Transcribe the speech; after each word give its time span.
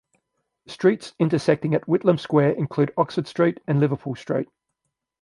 Streets 0.65 1.13
intersecting 1.19 1.75
at 1.75 1.83
Whitlam 1.85 2.19
Square 2.19 2.53
include 2.53 2.91
Oxford 2.97 3.27
Street 3.27 3.59
and 3.67 3.79
Liverpool 3.79 4.15
Street. 4.15 4.49